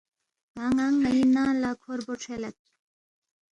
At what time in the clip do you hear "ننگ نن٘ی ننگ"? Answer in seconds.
0.77-1.55